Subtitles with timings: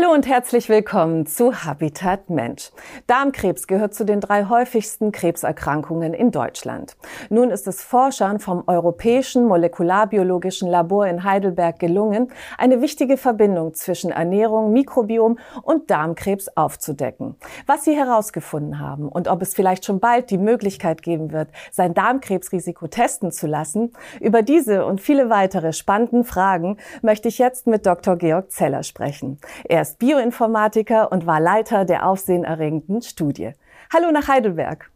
[0.00, 2.70] Hallo und herzlich willkommen zu Habitat Mensch.
[3.08, 6.96] Darmkrebs gehört zu den drei häufigsten Krebserkrankungen in Deutschland.
[7.30, 14.12] Nun ist es Forschern vom Europäischen Molekularbiologischen Labor in Heidelberg gelungen, eine wichtige Verbindung zwischen
[14.12, 17.34] Ernährung, Mikrobiom und Darmkrebs aufzudecken.
[17.66, 21.92] Was sie herausgefunden haben und ob es vielleicht schon bald die Möglichkeit geben wird, sein
[21.92, 27.84] Darmkrebsrisiko testen zu lassen, über diese und viele weitere spannenden Fragen möchte ich jetzt mit
[27.84, 28.14] Dr.
[28.14, 29.40] Georg Zeller sprechen.
[29.64, 33.52] Er ist Bioinformatiker und war Leiter der aufsehenerregenden Studie.
[33.92, 34.90] Hallo nach Heidelberg.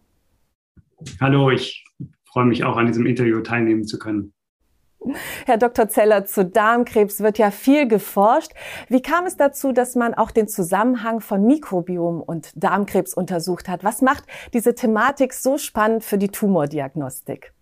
[1.20, 1.84] Hallo, ich
[2.30, 4.34] freue mich auch an diesem Interview teilnehmen zu können.
[5.46, 5.88] Herr Dr.
[5.88, 8.52] Zeller, zu Darmkrebs wird ja viel geforscht.
[8.88, 13.82] Wie kam es dazu, dass man auch den Zusammenhang von Mikrobiom und Darmkrebs untersucht hat?
[13.82, 17.52] Was macht diese Thematik so spannend für die Tumordiagnostik?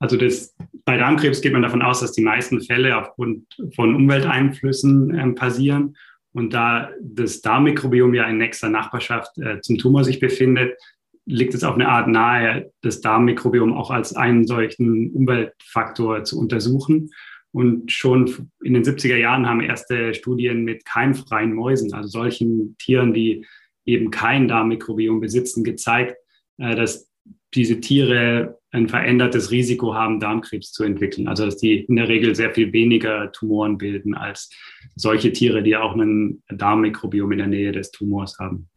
[0.00, 3.46] Also das, bei Darmkrebs geht man davon aus, dass die meisten Fälle aufgrund
[3.76, 5.94] von Umwelteinflüssen äh, passieren.
[6.32, 10.78] Und da das Darmmikrobiom ja in nächster Nachbarschaft äh, zum Tumor sich befindet,
[11.26, 17.10] liegt es auf eine Art nahe, das Darmmikrobiom auch als einen solchen Umweltfaktor zu untersuchen.
[17.52, 23.12] Und schon in den 70er Jahren haben erste Studien mit keimfreien Mäusen, also solchen Tieren,
[23.12, 23.44] die
[23.84, 26.16] eben kein Darmmikrobiom besitzen, gezeigt,
[26.58, 27.09] äh, dass
[27.54, 31.26] diese Tiere ein verändertes Risiko haben, Darmkrebs zu entwickeln.
[31.26, 34.50] Also dass die in der Regel sehr viel weniger Tumoren bilden als
[34.94, 38.68] solche Tiere, die auch ein Darmmikrobiom in der Nähe des Tumors haben.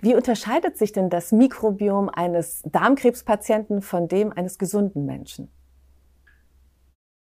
[0.00, 5.48] Wie unterscheidet sich denn das Mikrobiom eines Darmkrebspatienten von dem eines gesunden Menschen?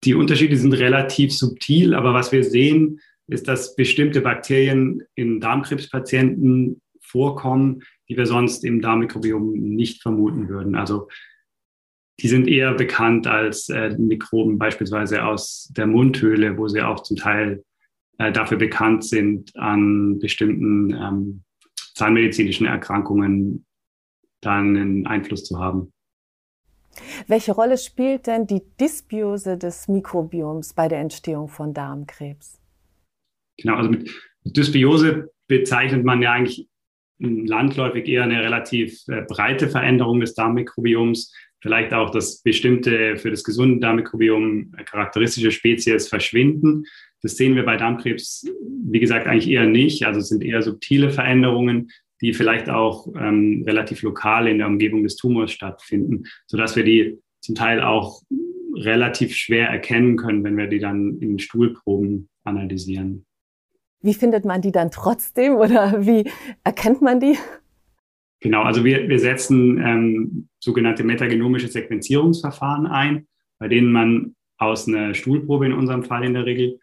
[0.04, 6.80] Die Unterschiede sind relativ subtil, aber was wir sehen, ist, dass bestimmte Bakterien in Darmkrebspatienten
[7.10, 10.74] vorkommen, die wir sonst im Darmmikrobiom nicht vermuten würden.
[10.74, 11.08] Also
[12.20, 17.16] die sind eher bekannt als äh, Mikroben beispielsweise aus der Mundhöhle, wo sie auch zum
[17.16, 17.64] Teil
[18.18, 21.42] äh, dafür bekannt sind, an bestimmten ähm,
[21.94, 23.64] zahnmedizinischen Erkrankungen
[24.40, 25.92] dann einen Einfluss zu haben.
[27.26, 32.60] Welche Rolle spielt denn die Dysbiose des Mikrobioms bei der Entstehung von Darmkrebs?
[33.58, 34.10] Genau, also mit
[34.44, 36.69] Dysbiose bezeichnet man ja eigentlich
[37.20, 43.44] landläufig eher eine relativ äh, breite Veränderung des Darmmikrobioms, vielleicht auch, dass bestimmte für das
[43.44, 46.84] gesunde Darmmikrobiom charakteristische Spezies verschwinden.
[47.22, 48.46] Das sehen wir bei Darmkrebs,
[48.84, 50.06] wie gesagt, eigentlich eher nicht.
[50.06, 51.90] Also es sind eher subtile Veränderungen,
[52.22, 57.18] die vielleicht auch ähm, relativ lokal in der Umgebung des Tumors stattfinden, sodass wir die
[57.40, 58.22] zum Teil auch
[58.74, 63.26] relativ schwer erkennen können, wenn wir die dann in Stuhlproben analysieren.
[64.02, 66.30] Wie findet man die dann trotzdem oder wie
[66.64, 67.36] erkennt man die?
[68.40, 73.26] Genau, also wir, wir setzen ähm, sogenannte metagenomische Sequenzierungsverfahren ein,
[73.58, 76.78] bei denen man aus einer Stuhlprobe in unserem Fall in der Regel,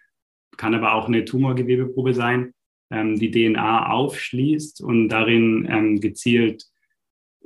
[0.55, 2.53] kann aber auch eine Tumorgewebeprobe sein,
[2.91, 6.63] ähm, die DNA aufschließt und darin ähm, gezielt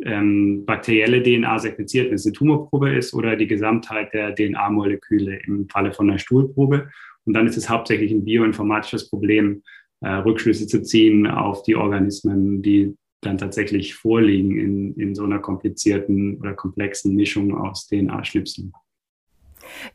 [0.04, 5.70] ähm, bakterielle DNA sequenziert, wenn es eine Tumorprobe ist oder die Gesamtheit der DNA-Moleküle im
[5.70, 6.90] Falle von einer Stuhlprobe.
[7.26, 9.64] Und dann ist es hauptsächlich ein bioinformatisches Problem,
[10.02, 15.40] äh, Rückschlüsse zu ziehen auf die Organismen, die dann tatsächlich vorliegen in, in so einer
[15.40, 18.74] komplizierten oder komplexen Mischung aus DNA-Schnipseln.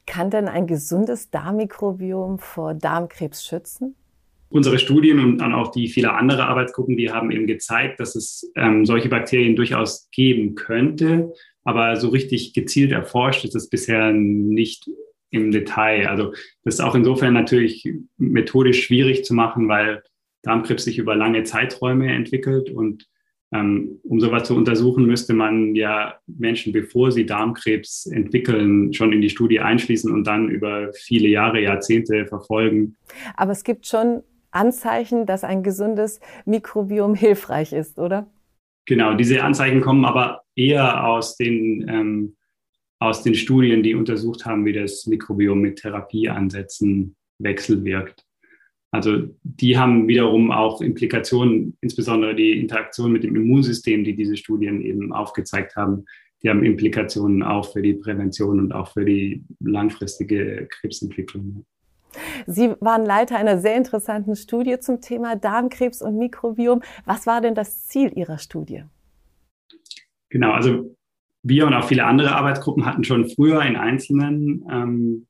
[0.07, 3.97] Kann denn ein gesundes Darmmikrobiom vor Darmkrebs schützen?
[4.49, 8.51] Unsere Studien und dann auch die viele andere Arbeitsgruppen, die haben eben gezeigt, dass es
[8.55, 11.33] ähm, solche Bakterien durchaus geben könnte,
[11.65, 14.89] aber so richtig gezielt erforscht ist es bisher nicht
[15.31, 16.09] im Detail.
[16.09, 16.33] Also
[16.65, 20.03] das ist auch insofern natürlich methodisch schwierig zu machen, weil
[20.43, 23.09] Darmkrebs sich über lange Zeiträume entwickelt und
[23.53, 29.21] ähm, um sowas zu untersuchen, müsste man ja Menschen, bevor sie Darmkrebs entwickeln, schon in
[29.21, 32.97] die Studie einschließen und dann über viele Jahre, Jahrzehnte verfolgen.
[33.37, 38.27] Aber es gibt schon Anzeichen, dass ein gesundes Mikrobiom hilfreich ist, oder?
[38.87, 42.37] Genau, diese Anzeichen kommen aber eher aus den ähm,
[42.99, 48.25] aus den Studien, die untersucht haben, wie das Mikrobiom mit Therapieansätzen wechselwirkt.
[48.91, 54.81] Also die haben wiederum auch Implikationen, insbesondere die Interaktion mit dem Immunsystem, die diese Studien
[54.81, 56.07] eben aufgezeigt haben.
[56.43, 61.67] Die haben Implikationen auch für die Prävention und auch für die langfristige Krebsentwicklung.
[62.47, 66.83] Sie waren Leiter einer sehr interessanten Studie zum Thema Darmkrebs und Mikrobiom.
[67.05, 68.85] Was war denn das Ziel Ihrer Studie?
[70.31, 70.97] Genau, also
[71.49, 75.27] wir und auch viele andere Arbeitsgruppen hatten schon früher in einzelnen ähm,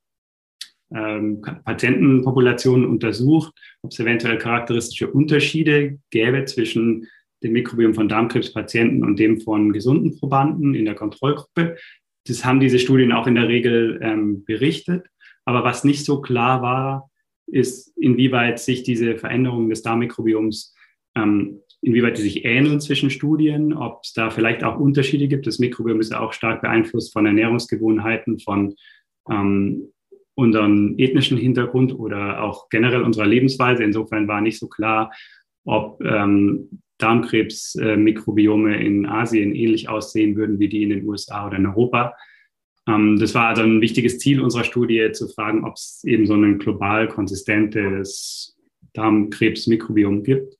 [0.93, 7.07] ähm, Patientenpopulationen untersucht, ob es eventuell charakteristische Unterschiede gäbe zwischen
[7.43, 11.77] dem Mikrobiom von Darmkrebspatienten und dem von gesunden Probanden in der Kontrollgruppe.
[12.25, 15.07] Das haben diese Studien auch in der Regel ähm, berichtet.
[15.45, 17.09] Aber was nicht so klar war,
[17.45, 20.73] ist, inwieweit sich diese Veränderungen des Darmmikrobioms,
[21.15, 25.47] ähm, inwieweit die sich ähneln zwischen Studien, ob es da vielleicht auch Unterschiede gibt.
[25.47, 28.75] Das Mikrobiom ist ja auch stark beeinflusst von Ernährungsgewohnheiten, von
[29.29, 29.91] ähm,
[30.35, 33.83] unserem ethnischen Hintergrund oder auch generell unserer Lebensweise.
[33.83, 35.11] Insofern war nicht so klar,
[35.65, 41.67] ob ähm, Darmkrebsmikrobiome in Asien ähnlich aussehen würden wie die in den USA oder in
[41.67, 42.15] Europa.
[42.87, 46.33] Ähm, das war also ein wichtiges Ziel unserer Studie, zu fragen, ob es eben so
[46.33, 48.57] ein global konsistentes
[48.93, 50.56] Darmkrebsmikrobiom gibt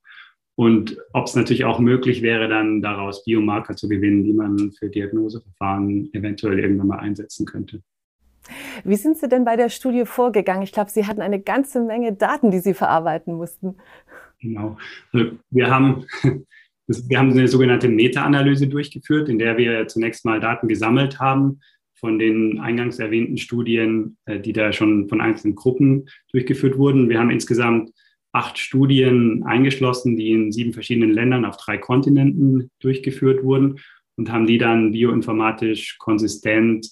[0.57, 4.89] und ob es natürlich auch möglich wäre, dann daraus Biomarker zu gewinnen, die man für
[4.89, 7.83] Diagnoseverfahren eventuell irgendwann mal einsetzen könnte.
[8.83, 10.63] Wie sind Sie denn bei der Studie vorgegangen?
[10.63, 13.75] Ich glaube, Sie hatten eine ganze Menge Daten, die Sie verarbeiten mussten.
[14.39, 14.77] Genau.
[15.13, 16.05] Also wir haben
[16.87, 21.59] wir haben eine sogenannte Meta-Analyse durchgeführt, in der wir zunächst mal Daten gesammelt haben
[21.93, 27.09] von den eingangs erwähnten Studien, äh, die da schon von einzelnen Gruppen durchgeführt wurden.
[27.09, 27.91] Wir haben insgesamt
[28.37, 33.79] acht Studien eingeschlossen, die in sieben verschiedenen Ländern auf drei Kontinenten durchgeführt wurden
[34.15, 36.89] und haben die dann bioinformatisch konsistent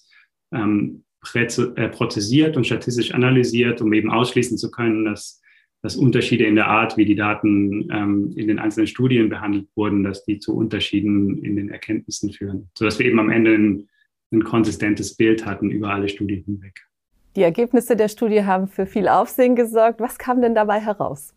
[0.52, 1.04] ähm,
[1.34, 5.42] äh, prozessiert und statistisch analysiert, um eben ausschließen zu können, dass,
[5.82, 10.04] dass Unterschiede in der Art, wie die Daten ähm, in den einzelnen Studien behandelt wurden,
[10.04, 13.90] dass die zu Unterschieden in den Erkenntnissen führen, sodass wir eben am Ende ein
[14.32, 16.88] ein konsistentes Bild hatten über alle Studien hinweg.
[17.36, 20.00] Die Ergebnisse der Studie haben für viel Aufsehen gesorgt.
[20.00, 21.34] Was kam denn dabei heraus?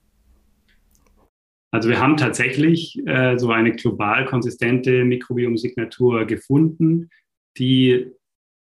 [1.71, 7.11] Also wir haben tatsächlich äh, so eine global konsistente Mikrobiomsignatur gefunden,
[7.59, 8.13] die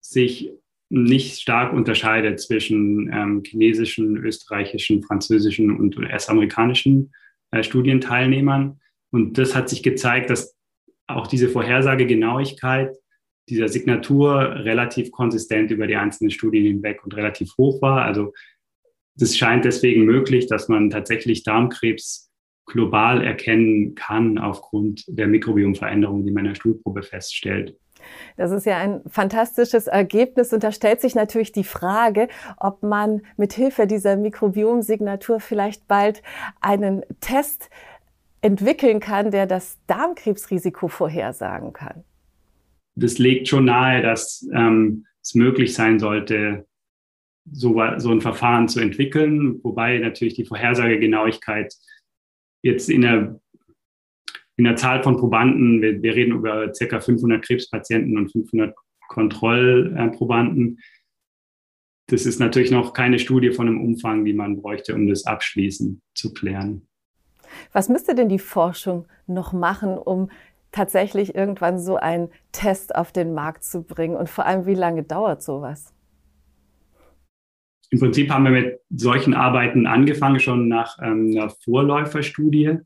[0.01, 0.53] sich
[0.91, 7.13] nicht stark unterscheidet zwischen ähm, chinesischen, österreichischen, französischen und US-amerikanischen
[7.51, 8.79] äh, Studienteilnehmern.
[9.11, 10.55] Und das hat sich gezeigt, dass
[11.07, 12.95] auch diese Vorhersagegenauigkeit
[13.53, 18.03] dieser Signatur relativ konsistent über die einzelnen Studien hinweg und relativ hoch war.
[18.05, 18.33] Also
[19.15, 22.31] das scheint deswegen möglich, dass man tatsächlich Darmkrebs
[22.67, 27.77] global erkennen kann aufgrund der Mikrobiomveränderungen, die man in der Stuhlprobe feststellt.
[28.37, 33.23] Das ist ja ein fantastisches Ergebnis und da stellt sich natürlich die Frage, ob man
[33.37, 36.23] mit Hilfe dieser Mikrobiomsignatur vielleicht bald
[36.61, 37.71] einen Test
[38.41, 42.05] entwickeln kann, der das Darmkrebsrisiko vorhersagen kann
[42.95, 46.67] das legt schon nahe, dass ähm, es möglich sein sollte,
[47.51, 51.75] so, so ein Verfahren zu entwickeln, wobei natürlich die Vorhersagegenauigkeit
[52.63, 53.41] jetzt in der,
[54.57, 58.77] in der Zahl von Probanden, wir, wir reden über circa 500 Krebspatienten und 500
[59.09, 60.79] Kontrollprobanden,
[62.07, 66.01] das ist natürlich noch keine Studie von einem Umfang, die man bräuchte, um das abschließend
[66.15, 66.87] zu klären.
[67.73, 70.31] Was müsste denn die Forschung noch machen, um
[70.73, 74.17] tatsächlich irgendwann so einen Test auf den Markt zu bringen?
[74.17, 75.95] Und vor allem, wie lange dauert sowas?
[77.91, 82.79] Im Prinzip haben wir mit solchen Arbeiten angefangen, schon nach ähm, einer Vorläuferstudie.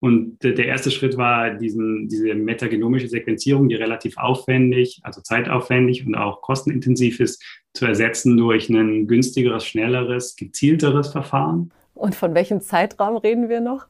[0.00, 6.14] Und der erste Schritt war diesen, diese metagenomische Sequenzierung, die relativ aufwendig, also zeitaufwendig und
[6.14, 7.42] auch kostenintensiv ist,
[7.74, 11.72] zu ersetzen durch ein günstigeres, schnelleres, gezielteres Verfahren.
[11.94, 13.86] Und von welchem Zeitraum reden wir noch?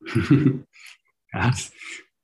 [1.32, 1.50] ja,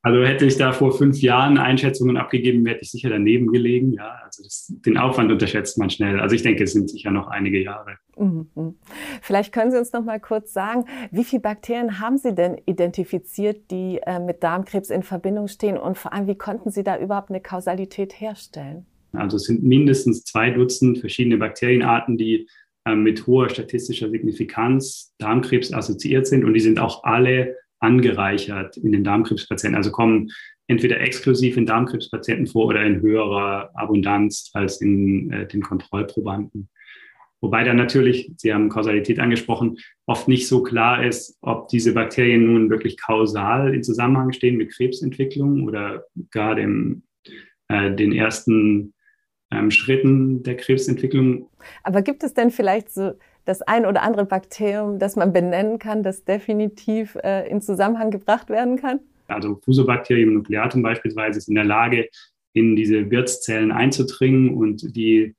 [0.06, 3.92] also hätte ich da vor fünf Jahren Einschätzungen abgegeben, hätte ich sicher daneben gelegen.
[3.94, 6.20] Ja, also das, den Aufwand unterschätzt man schnell.
[6.20, 7.96] Also ich denke, es sind sicher noch einige Jahre.
[8.16, 8.76] Mhm.
[9.20, 13.68] Vielleicht können Sie uns noch mal kurz sagen, wie viele Bakterien haben Sie denn identifiziert,
[13.72, 15.76] die äh, mit Darmkrebs in Verbindung stehen?
[15.76, 18.86] Und vor allem, wie konnten Sie da überhaupt eine Kausalität herstellen?
[19.12, 22.48] Also es sind mindestens zwei Dutzend verschiedene Bakterienarten, die
[22.84, 26.44] äh, mit hoher statistischer Signifikanz Darmkrebs assoziiert sind.
[26.44, 29.76] Und die sind auch alle angereichert in den Darmkrebspatienten.
[29.76, 30.30] Also kommen
[30.66, 36.68] entweder exklusiv in Darmkrebspatienten vor oder in höherer Abundanz als in äh, den Kontrollprobanden.
[37.40, 42.46] Wobei dann natürlich, Sie haben Kausalität angesprochen, oft nicht so klar ist, ob diese Bakterien
[42.46, 47.02] nun wirklich kausal in Zusammenhang stehen mit Krebsentwicklung oder gar dem,
[47.68, 48.94] äh, den ersten
[49.52, 51.50] ähm, Schritten der Krebsentwicklung.
[51.82, 53.12] Aber gibt es denn vielleicht so
[53.46, 58.50] das ein oder andere Bakterium, das man benennen kann, das definitiv äh, in Zusammenhang gebracht
[58.50, 59.00] werden kann?
[59.28, 62.08] Also Fusobacterium nucleatum beispielsweise ist in der Lage,
[62.52, 65.34] in diese Wirtszellen einzudringen und die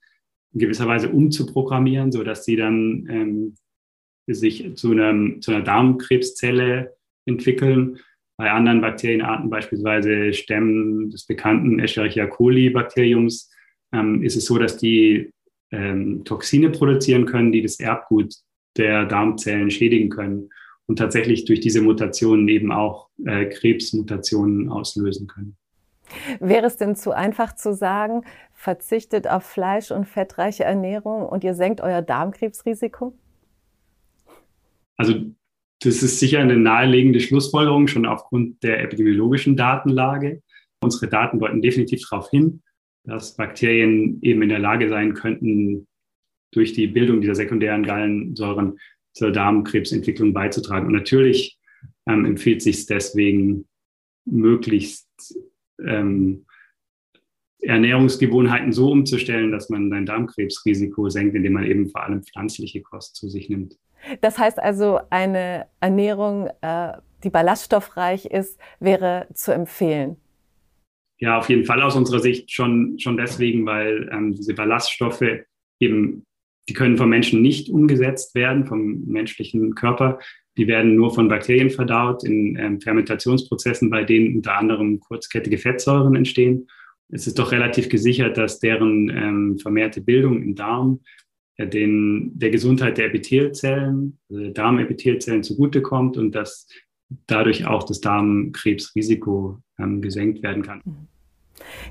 [0.54, 3.56] in gewisser Weise umzuprogrammieren, sodass sie dann ähm,
[4.28, 6.96] sich zu, einem, zu einer Darmkrebszelle
[7.26, 8.00] entwickeln.
[8.38, 13.52] Bei anderen Bakterienarten, beispielsweise Stämmen des bekannten Escherichia coli Bakteriums,
[13.94, 15.32] ähm, ist es so, dass die
[15.71, 18.33] ähm, Toxine produzieren können, die das Erbgut
[18.77, 20.50] der Darmzellen schädigen können
[20.86, 25.57] und tatsächlich durch diese Mutationen eben auch äh, Krebsmutationen auslösen können.
[26.39, 28.21] Wäre es denn zu einfach zu sagen,
[28.53, 33.13] verzichtet auf Fleisch und fettreiche Ernährung und ihr senkt euer Darmkrebsrisiko?
[34.95, 35.13] Also
[35.81, 40.41] das ist sicher eine naheliegende Schlussfolgerung schon aufgrund der epidemiologischen Datenlage.
[40.81, 42.62] Unsere Daten deuten definitiv darauf hin,
[43.08, 45.88] dass Bakterien eben in der Lage sein könnten,
[46.52, 48.78] durch die Bildung dieser sekundären Gallensäuren
[49.14, 50.88] zur Darmkrebsentwicklung beizutragen.
[50.88, 51.58] Und natürlich
[52.08, 53.68] ähm, empfiehlt sich deswegen,
[54.26, 55.08] möglichst
[55.84, 56.46] ähm,
[57.62, 63.16] Ernährungsgewohnheiten so umzustellen, dass man sein Darmkrebsrisiko senkt, indem man eben vor allem pflanzliche Kost
[63.16, 63.78] zu sich nimmt.
[64.22, 70.18] Das heißt also, eine Ernährung, äh, die ballaststoffreich ist, wäre zu empfehlen.
[71.19, 75.24] Ja, auf jeden Fall aus unserer Sicht schon, schon deswegen, weil ähm, diese Ballaststoffe
[75.79, 76.25] eben,
[76.69, 80.19] die können vom Menschen nicht umgesetzt werden, vom menschlichen Körper.
[80.57, 86.15] Die werden nur von Bakterien verdaut in ähm, Fermentationsprozessen, bei denen unter anderem kurzkettige Fettsäuren
[86.15, 86.67] entstehen.
[87.09, 91.00] Es ist doch relativ gesichert, dass deren ähm, vermehrte Bildung im Darm
[91.55, 96.67] äh, den, der Gesundheit der Epithelzellen, also der Darmepithelzellen zugutekommt und dass
[97.28, 100.82] dadurch auch das Darmkrebsrisiko ähm, gesenkt werden kann.
[100.86, 101.08] Mhm.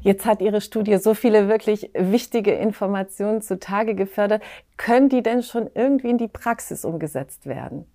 [0.03, 4.43] Jetzt hat Ihre Studie so viele wirklich wichtige Informationen zutage gefördert.
[4.77, 7.87] Können die denn schon irgendwie in die Praxis umgesetzt werden?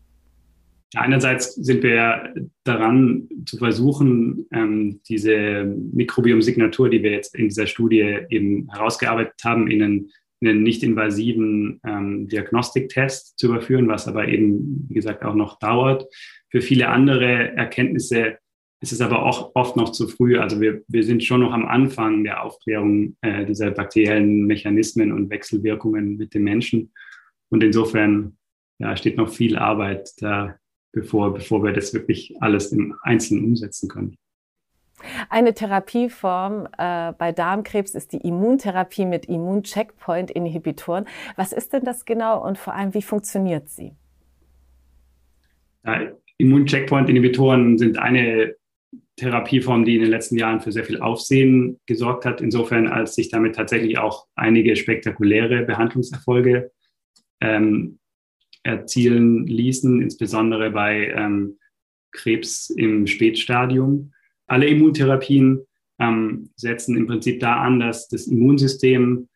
[0.93, 2.33] Einerseits sind wir
[2.65, 5.63] daran zu versuchen, ähm, diese
[5.93, 11.79] Mikrobiom-Signatur, die wir jetzt in dieser Studie eben herausgearbeitet haben, in einen, in einen nicht-invasiven
[11.85, 16.05] ähm, Diagnostiktest zu überführen, was aber eben, wie gesagt, auch noch dauert.
[16.49, 18.37] Für viele andere Erkenntnisse
[18.81, 20.39] ist es aber auch oft noch zu früh.
[20.39, 25.29] Also wir, wir sind schon noch am Anfang der Aufklärung äh, dieser bakteriellen Mechanismen und
[25.29, 26.91] Wechselwirkungen mit dem Menschen.
[27.49, 28.37] Und insofern
[28.79, 30.57] ja, steht noch viel Arbeit da
[30.91, 34.17] bevor, bevor wir das wirklich alles im Einzelnen umsetzen können.
[35.29, 41.05] Eine Therapieform äh, bei Darmkrebs ist die Immuntherapie mit Immuncheckpoint-Inhibitoren.
[41.35, 43.93] Was ist denn das genau und vor allem, wie funktioniert sie?
[45.85, 48.55] Ja, Immuncheckpoint-Inhibitoren sind eine
[49.17, 53.29] Therapieform, die in den letzten Jahren für sehr viel Aufsehen gesorgt hat, insofern als sich
[53.29, 56.71] damit tatsächlich auch einige spektakuläre Behandlungserfolge
[57.39, 57.99] ähm,
[58.63, 61.57] erzielen ließen, insbesondere bei ähm,
[62.11, 64.13] Krebs im Spätstadium.
[64.51, 65.65] Alle Immuntherapien
[65.97, 69.29] ähm, setzen im Prinzip da an, dass das Immunsystem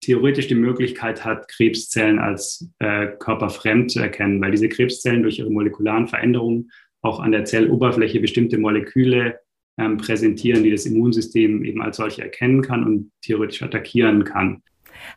[0.00, 5.50] theoretisch die Möglichkeit hat, Krebszellen als äh, körperfremd zu erkennen, weil diese Krebszellen durch ihre
[5.50, 6.70] molekularen Veränderungen
[7.02, 9.40] auch an der Zelloberfläche bestimmte Moleküle
[9.76, 14.62] ähm, präsentieren, die das Immunsystem eben als solche erkennen kann und theoretisch attackieren kann.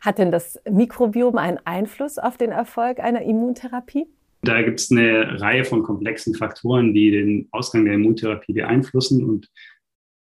[0.00, 4.06] Hat denn das Mikrobiom einen Einfluss auf den Erfolg einer Immuntherapie?
[4.44, 9.24] Da gibt es eine Reihe von komplexen Faktoren, die den Ausgang der Immuntherapie beeinflussen.
[9.24, 9.50] Und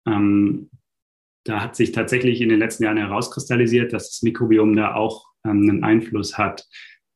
[0.07, 0.69] ähm,
[1.45, 5.69] da hat sich tatsächlich in den letzten Jahren herauskristallisiert, dass das Mikrobiom da auch ähm,
[5.69, 6.67] einen Einfluss hat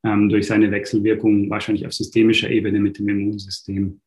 [0.04, 4.00] ähm, durch seine Wechselwirkung, wahrscheinlich auf systemischer Ebene mit dem Immunsystem.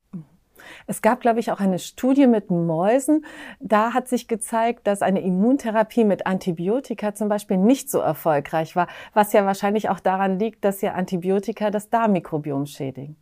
[0.89, 3.23] Es gab, glaube ich, auch eine Studie mit Mäusen.
[3.59, 8.87] Da hat sich gezeigt, dass eine Immuntherapie mit Antibiotika zum Beispiel nicht so erfolgreich war,
[9.13, 13.17] was ja wahrscheinlich auch daran liegt, dass ja Antibiotika das Darmmikrobiom schädigen.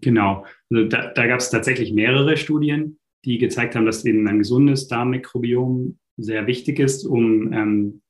[0.00, 0.46] Genau.
[0.70, 4.88] Also da, da gab es tatsächlich mehrere Studien, die gezeigt haben, dass eben ein gesundes
[4.88, 8.00] Darmmikrobiom sehr wichtig ist, um ähm,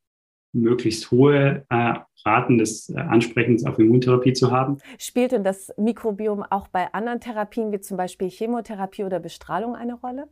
[0.53, 4.79] möglichst hohe äh, Raten des äh, Ansprechens auf Immuntherapie zu haben.
[4.99, 9.95] Spielt denn das Mikrobiom auch bei anderen Therapien wie zum Beispiel Chemotherapie oder Bestrahlung eine
[9.95, 10.29] Rolle?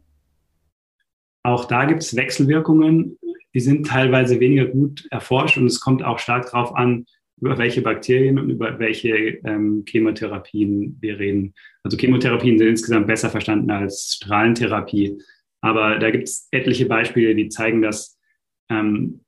[1.42, 3.18] Auch da gibt es Wechselwirkungen,
[3.54, 7.06] die sind teilweise weniger gut erforscht und es kommt auch stark darauf an,
[7.40, 9.10] über welche Bakterien und über welche
[9.44, 11.54] ähm, Chemotherapien wir reden.
[11.82, 15.18] Also Chemotherapien sind insgesamt besser verstanden als Strahlentherapie.
[15.60, 18.18] Aber da gibt es etliche Beispiele, die zeigen, dass
[18.70, 19.20] ähm,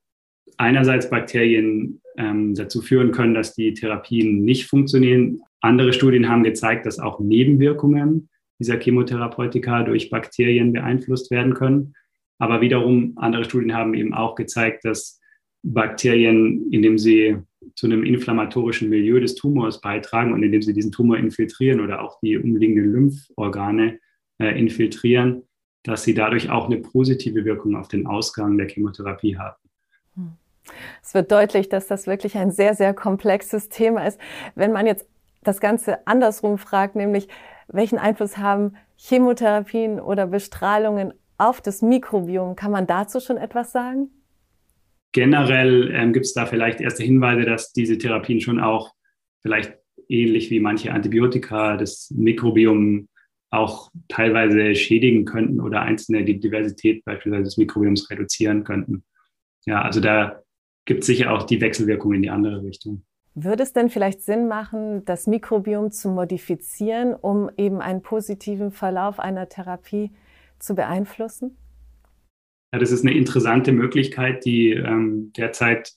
[0.59, 5.41] einerseits Bakterien ähm, dazu führen können, dass die Therapien nicht funktionieren.
[5.61, 11.93] Andere Studien haben gezeigt, dass auch Nebenwirkungen dieser Chemotherapeutika durch Bakterien beeinflusst werden können.
[12.39, 15.19] Aber wiederum andere Studien haben eben auch gezeigt, dass
[15.63, 17.37] Bakterien, indem sie
[17.75, 22.19] zu einem inflammatorischen Milieu des Tumors beitragen und indem sie diesen Tumor infiltrieren oder auch
[22.19, 23.99] die umliegenden Lymphorgane
[24.41, 25.43] äh, infiltrieren,
[25.83, 29.68] dass sie dadurch auch eine positive Wirkung auf den Ausgang der Chemotherapie haben.
[31.01, 34.19] Es wird deutlich, dass das wirklich ein sehr, sehr komplexes Thema ist.
[34.55, 35.07] Wenn man jetzt
[35.43, 37.27] das Ganze andersrum fragt, nämlich
[37.67, 44.09] welchen Einfluss haben Chemotherapien oder Bestrahlungen auf das Mikrobiom, kann man dazu schon etwas sagen?
[45.11, 48.93] Generell ähm, gibt es da vielleicht erste Hinweise, dass diese Therapien schon auch
[49.41, 53.07] vielleicht ähnlich wie manche Antibiotika das Mikrobiom
[53.51, 59.03] auch teilweise schädigen könnten oder einzelne die Diversität beispielsweise des Mikrobioms reduzieren könnten.
[59.65, 60.43] Ja, also da
[60.85, 63.03] gibt es sicher auch die Wechselwirkung in die andere Richtung.
[63.35, 69.19] Würde es denn vielleicht Sinn machen, das Mikrobiom zu modifizieren, um eben einen positiven Verlauf
[69.19, 70.11] einer Therapie
[70.57, 71.57] zu beeinflussen?
[72.73, 75.93] Ja, das ist eine interessante Möglichkeit, die ähm, derzeit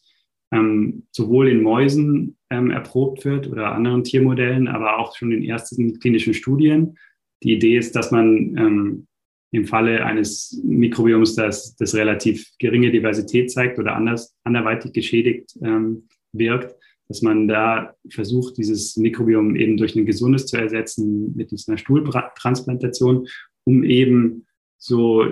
[0.53, 5.99] ähm, sowohl in Mäusen ähm, erprobt wird oder anderen Tiermodellen, aber auch schon in ersten
[5.99, 6.97] klinischen Studien.
[7.43, 9.07] Die Idee ist, dass man ähm,
[9.53, 16.09] im Falle eines Mikrobioms, das, das relativ geringe Diversität zeigt oder anders, anderweitig geschädigt ähm,
[16.33, 16.75] wirkt,
[17.09, 23.29] dass man da versucht, dieses Mikrobiom eben durch ein gesundes zu ersetzen mittels einer Stuhltransplantation,
[23.65, 24.47] um eben
[24.79, 25.27] so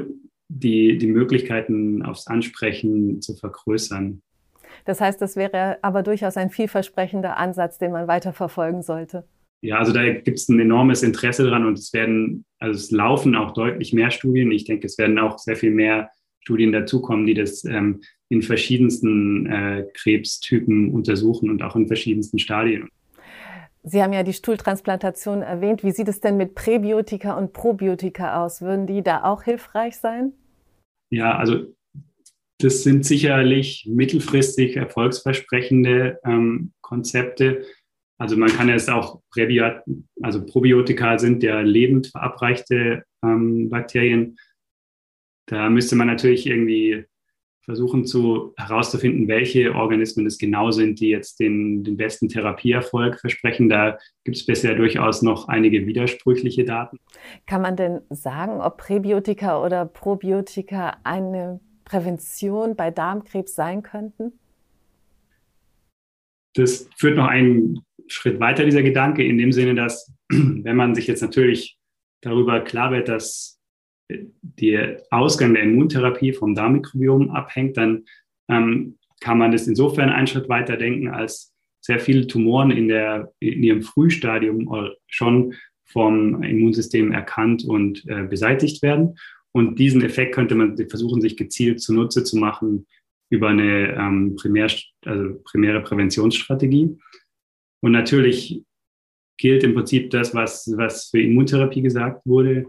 [0.48, 4.20] die, die Möglichkeiten aufs Ansprechen zu vergrößern.
[4.84, 9.24] Das heißt, das wäre aber durchaus ein vielversprechender Ansatz, den man weiter verfolgen sollte.
[9.62, 13.34] Ja, also da gibt es ein enormes Interesse dran und es werden, also es laufen
[13.34, 14.50] auch deutlich mehr Studien.
[14.52, 18.00] Ich denke, es werden auch sehr viel mehr Studien dazukommen, die das ähm,
[18.30, 22.88] in verschiedensten äh, Krebstypen untersuchen und auch in verschiedensten Stadien.
[23.82, 25.82] Sie haben ja die Stuhltransplantation erwähnt.
[25.82, 28.60] Wie sieht es denn mit Präbiotika und Probiotika aus?
[28.60, 30.32] Würden die da auch hilfreich sein?
[31.10, 31.74] Ja, also
[32.58, 37.64] das sind sicherlich mittelfristig erfolgsversprechende ähm, Konzepte.
[38.20, 39.82] Also man kann jetzt auch Präbiot
[40.20, 44.36] also Probiotika sind ja lebend verabreichte ähm, Bakterien.
[45.46, 47.06] Da müsste man natürlich irgendwie
[47.62, 53.70] versuchen zu herauszufinden, welche Organismen es genau sind, die jetzt den, den besten Therapieerfolg versprechen.
[53.70, 56.98] Da gibt es bisher durchaus noch einige widersprüchliche Daten.
[57.46, 64.34] Kann man denn sagen, ob Präbiotika oder Probiotika eine Prävention bei Darmkrebs sein könnten?
[66.54, 71.06] Das führt noch einen Schritt weiter, dieser Gedanke, in dem Sinne, dass wenn man sich
[71.06, 71.78] jetzt natürlich
[72.22, 73.60] darüber klar wird, dass
[74.42, 78.04] der Ausgang der Immuntherapie vom Darmmikrobiom abhängt, dann
[78.48, 83.32] ähm, kann man das insofern einen Schritt weiter denken, als sehr viele Tumoren in, der,
[83.38, 84.68] in ihrem Frühstadium
[85.06, 89.16] schon vom Immunsystem erkannt und äh, beseitigt werden.
[89.52, 92.86] Und diesen Effekt könnte man versuchen, sich gezielt zunutze zu machen
[93.30, 94.70] über eine ähm, primär,
[95.04, 96.96] also primäre Präventionsstrategie.
[97.80, 98.62] Und natürlich
[99.38, 102.66] gilt im Prinzip das, was, was für Immuntherapie gesagt wurde.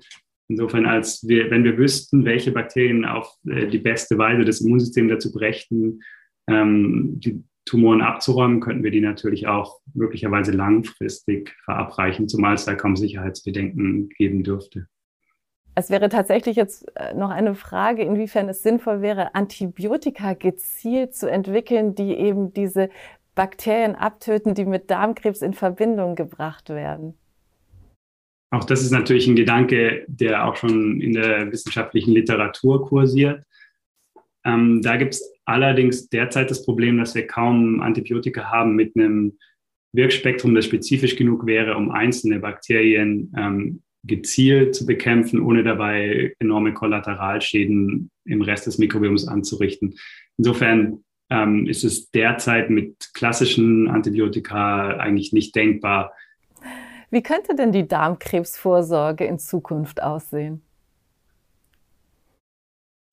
[0.47, 5.08] Insofern, als wir, wenn wir wüssten, welche Bakterien auf äh, die beste Weise das Immunsystem
[5.08, 6.02] dazu brächten,
[6.47, 12.74] ähm, die Tumoren abzuräumen, könnten wir die natürlich auch möglicherweise langfristig verabreichen, zumal es da
[12.74, 14.88] kaum Sicherheitsbedenken geben dürfte.
[15.74, 21.30] Es wäre tatsächlich jetzt äh, noch eine Frage, inwiefern es sinnvoll wäre, Antibiotika gezielt zu
[21.30, 22.89] entwickeln, die eben diese
[23.36, 27.15] Bakterien abtöten, die mit Darmkrebs in Verbindung gebracht werden.
[28.54, 33.46] Auch das ist natürlich ein Gedanke, der auch schon in der wissenschaftlichen Literatur kursiert.
[34.44, 39.38] Ähm, da gibt es allerdings derzeit das Problem, dass wir kaum Antibiotika haben mit einem
[39.94, 46.74] Wirkspektrum, das spezifisch genug wäre, um einzelne Bakterien ähm, gezielt zu bekämpfen, ohne dabei enorme
[46.74, 49.96] Kollateralschäden im Rest des Mikrobioms anzurichten.
[50.38, 56.13] Insofern ähm, ist es derzeit mit klassischen Antibiotika eigentlich nicht denkbar.
[57.10, 60.62] Wie könnte denn die Darmkrebsvorsorge in Zukunft aussehen?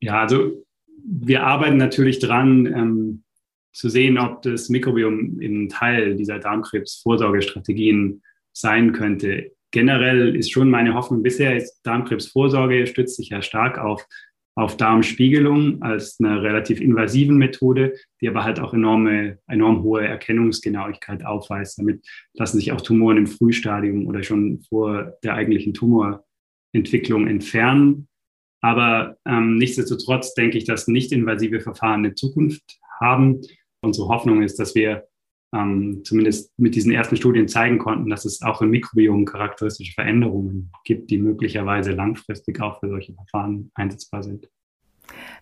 [0.01, 0.65] Ja, also
[1.03, 3.23] wir arbeiten natürlich dran, ähm,
[3.73, 10.95] zu sehen, ob das Mikrobiom ein Teil dieser Darmkrebsvorsorgestrategien sein könnte generell ist schon meine
[10.95, 14.05] Hoffnung bisher, ist Darmkrebsvorsorge stützt sich ja stark auf,
[14.59, 21.25] auf Darmspiegelung als eine relativ invasiven Methode, die aber halt auch enorme, enorm hohe Erkennungsgenauigkeit
[21.25, 21.79] aufweist.
[21.79, 28.09] Damit lassen sich auch Tumoren im Frühstadium oder schon vor der eigentlichen Tumorentwicklung entfernen.
[28.61, 33.41] Aber ähm, nichtsdestotrotz denke ich, dass nicht invasive Verfahren eine Zukunft haben.
[33.81, 35.05] Unsere Hoffnung ist, dass wir
[35.55, 40.71] ähm, zumindest mit diesen ersten Studien zeigen konnten, dass es auch im Mikrobiom charakteristische Veränderungen
[40.85, 44.49] gibt, die möglicherweise langfristig auch für solche Verfahren einsetzbar sind.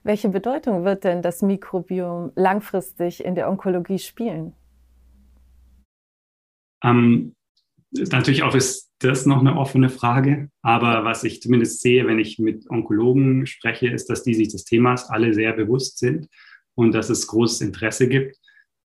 [0.04, 4.52] Welche Bedeutung wird denn das Mikrobiom langfristig in der Onkologie spielen?
[6.84, 7.34] Ähm,
[7.90, 10.50] natürlich auch ist das noch eine offene Frage.
[10.62, 14.64] Aber was ich zumindest sehe, wenn ich mit Onkologen spreche, ist, dass die sich des
[14.64, 16.28] Themas alle sehr bewusst sind
[16.74, 18.38] und dass es großes Interesse gibt.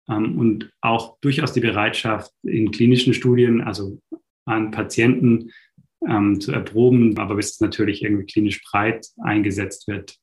[0.09, 3.99] Ähm, und auch durchaus die Bereitschaft in klinischen Studien, also
[4.45, 5.51] an Patienten
[6.07, 10.17] ähm, zu erproben, aber bis es natürlich irgendwie klinisch breit eingesetzt wird,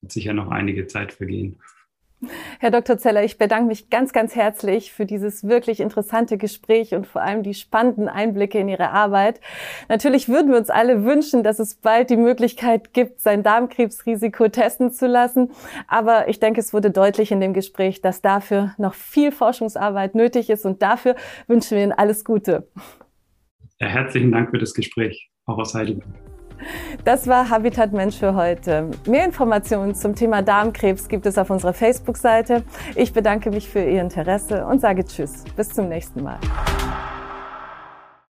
[0.00, 1.58] wird sicher noch einige Zeit vergehen.
[2.60, 2.98] Herr Dr.
[2.98, 7.42] Zeller, ich bedanke mich ganz, ganz herzlich für dieses wirklich interessante Gespräch und vor allem
[7.42, 9.40] die spannenden Einblicke in Ihre Arbeit.
[9.88, 14.92] Natürlich würden wir uns alle wünschen, dass es bald die Möglichkeit gibt, sein Darmkrebsrisiko testen
[14.92, 15.50] zu lassen.
[15.88, 20.48] Aber ich denke, es wurde deutlich in dem Gespräch, dass dafür noch viel Forschungsarbeit nötig
[20.48, 21.16] ist und dafür
[21.48, 22.68] wünschen wir Ihnen alles Gute.
[23.80, 26.31] Ja, herzlichen Dank für das Gespräch, auch aus Heidelberg.
[27.04, 28.90] Das war Habitat Mensch für heute.
[29.06, 32.62] Mehr Informationen zum Thema Darmkrebs gibt es auf unserer Facebook-Seite.
[32.94, 35.44] Ich bedanke mich für Ihr Interesse und sage Tschüss.
[35.56, 36.38] Bis zum nächsten Mal.